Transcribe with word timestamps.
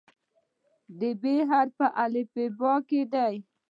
د 0.99 1.01
"ب" 1.21 1.23
حرف 1.49 1.71
په 1.79 1.87
الفبا 2.03 2.73
کې 2.89 3.01
دی. 3.13 3.35